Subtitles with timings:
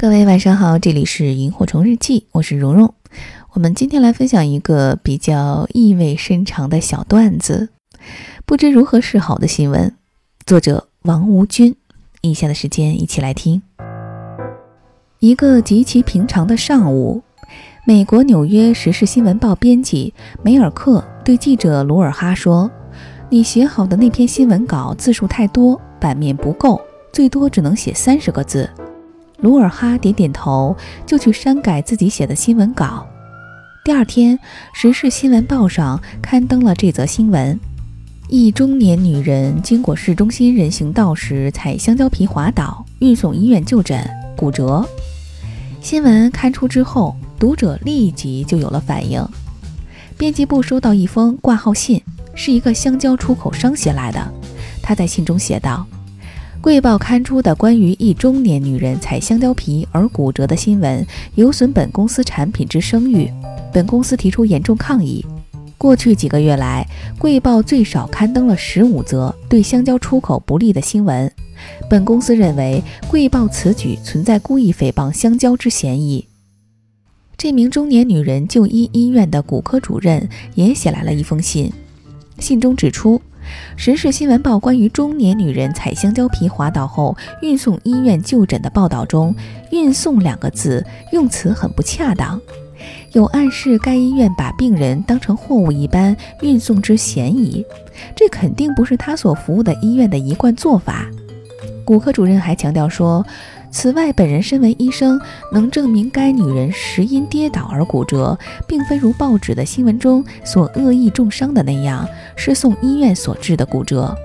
[0.00, 2.94] 各位晚上好，这里是萤火虫日记，我是蓉蓉。
[3.50, 7.70] 我们今天来分享一个比较意味深长的小段子，
[8.46, 9.92] 不知如何是好的新闻。
[10.46, 11.74] 作者王无君。
[12.20, 13.60] 以下的时间一起来听。
[15.18, 17.20] 一个极其平常的上午，
[17.84, 22.70] 美国纽约时事新闻报编辑梅尔克对记者鲁尔哈说
[23.28, 26.80] ：“你写好的那篇新闻稿字数太多，版面不够，
[27.12, 28.70] 最多只能写三十个字。”
[29.40, 30.76] 鲁尔哈点点头，
[31.06, 33.06] 就去删改自己写的新闻稿。
[33.84, 34.36] 第二天，
[34.72, 37.58] 《时事新闻报》上刊登了这则新闻：
[38.28, 44.04] 一中年女人经过市中心人行道时踩香蕉皮滑倒，运送医院就诊，
[44.36, 44.84] 骨折。
[45.80, 49.24] 新闻刊出之后，读者立即就有了反应。
[50.16, 52.02] 编辑部收到一封挂号信，
[52.34, 54.32] 是一个香蕉出口商写来的。
[54.82, 55.86] 他在信中写道。
[56.60, 63.30] 贵报刊出的关于一中年女人踩香蕉皮而骨折的新闻，有损本公司产品之声誉，
[63.72, 65.24] 本公司提出严重抗议。
[65.78, 66.84] 过去几个月来，
[67.16, 71.32] 贵报最少刊登了十五则对香蕉出口不利的新闻，
[71.88, 76.26] 本公司认为贵报此举存在故意诽谤香蕉之嫌疑。
[77.36, 81.72] 这名中年女人就医医院的骨科主任也写来了一封信，
[82.40, 83.22] 信中指出。
[83.76, 89.34] 时事新闻报关于中年女人踩香蕉皮滑倒后运送医院就诊的报道中
[89.70, 92.40] ，“运送”两个字用词很不恰当，
[93.12, 97.64] 有暗示该医院把病人当成货物一般运送之嫌疑。
[98.14, 101.06] 这肯定不是他所服务的医院的一贯做法。
[101.84, 103.24] 骨科主任还强调说。
[103.70, 105.20] 此外，本人身为医生，
[105.52, 114.16] 能证明该女人实因跌倒而骨折，并非如报纸的新闻中所恶意重伤的那样，是送医院所致的骨折。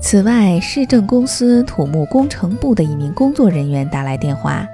[0.00, 4.66] 此外，市政公司土木工程部的一名工作人员打来电话，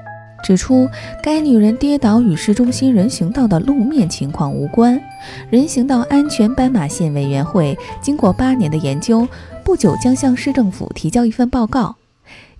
[0.45, 0.89] 指出
[1.23, 5.01] 该女人跌倒与市中心人行道的路面情况无关。
[5.48, 9.27] 人行道安全斑马线委员会经过八年的研究，
[9.64, 11.97] 不久将向市政府提交一份报告。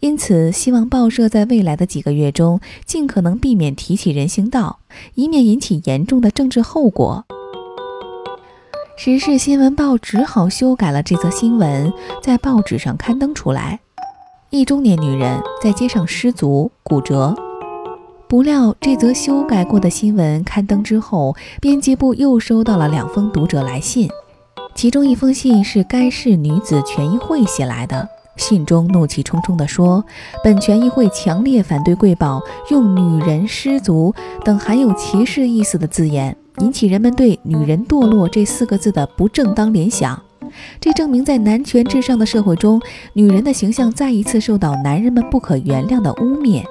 [0.01, 4.79] 因此，希望报社在未来的几个月中尽可能避免提起人行道，
[5.15, 7.25] 以免引起严重的政治后果。
[8.99, 11.93] 时事新闻报只好修改了这则新闻，
[12.23, 13.81] 在报纸上刊登出来。
[14.51, 17.35] 一中年女人在街上失足骨折。
[18.29, 24.09] 不料，这则修改过的新闻刊登之后，编辑部又收到了两封读者来信，
[24.75, 28.09] 其中一封信是该市女子权益会写来的。
[28.37, 30.05] 信中怒气冲冲地说
[30.45, 34.15] ：“本权益会强烈反对贵报用‘女人失足’
[34.45, 40.21] 等含有歧视意思的字眼，引起人们对‘女人堕落’这四个字的不正当联想。
[40.81, 42.81] 这证明，在男权至上的社会中，
[43.15, 46.63] 女人的形象再一次受到男人们不可原谅的污蔑。”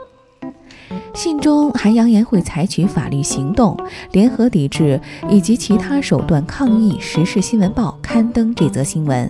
[1.13, 3.75] 信中还扬言会采取法律行动，
[4.11, 4.99] 联合抵制
[5.29, 9.29] 以及其他手段抗议《时事新闻报》刊登这则新闻。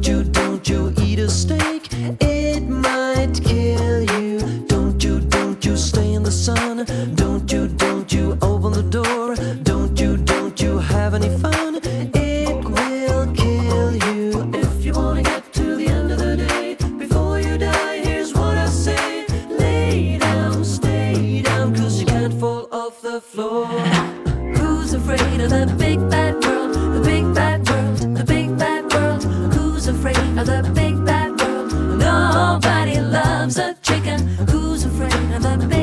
[9.63, 11.79] Don't you, don't you have any fun?
[11.83, 16.77] It will kill you if you wanna get to the end of the day.
[16.97, 22.69] Before you die, here's what I say lay down, stay down, cause you can't fall
[22.71, 23.65] off the floor.
[24.57, 26.73] Who's afraid of the big bad world?
[26.95, 29.23] The big bad world, the big bad world.
[29.53, 31.73] Who's afraid of the big bad world?
[31.99, 34.19] Nobody loves a chicken.
[34.49, 35.80] Who's afraid of the big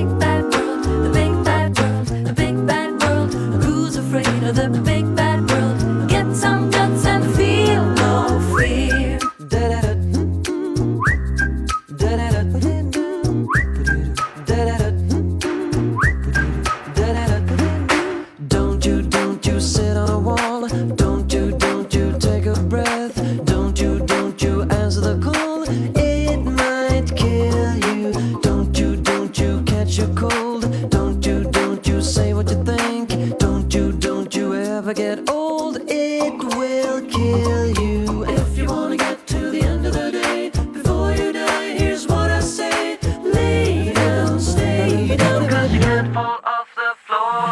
[36.59, 38.25] will kill you.
[38.25, 42.31] If you wanna get to the end of the day, before you die, here's what
[42.31, 42.99] I say.
[43.23, 47.47] Lay down, stay down, cause you can't fall off the floor.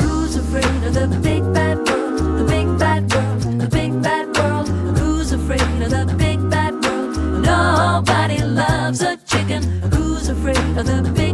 [0.00, 2.18] Who's afraid of the big bad world?
[2.40, 4.68] The big bad world, the big bad world.
[4.98, 7.16] Who's afraid of the big bad world?
[7.52, 9.62] Nobody loves a chicken.
[9.94, 11.27] Who's afraid of the big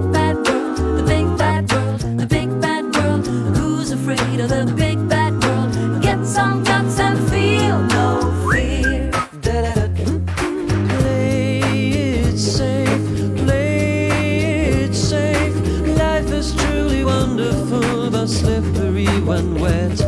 [19.34, 19.98] and wet.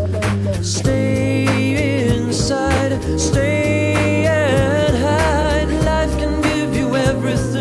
[0.65, 5.69] Stay inside, stay and hide.
[5.85, 7.56] Life can give you everything.